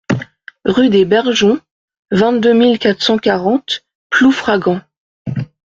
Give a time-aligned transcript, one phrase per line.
[0.65, 1.59] Rue des Bergeons,
[2.09, 4.81] vingt-deux mille quatre cent quarante Ploufragan